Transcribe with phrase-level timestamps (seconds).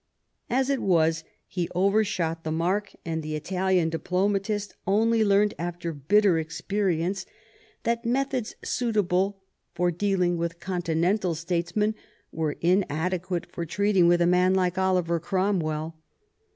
[0.49, 6.39] As it was, he overshot the mark, and the Italian diplomatist only learnt after bitter
[6.39, 7.27] experience
[7.83, 9.43] that methods suitable
[9.75, 11.93] for dealing with continental statesmen
[12.31, 15.95] were inadequate for treating with a man like Oliver Cromwell.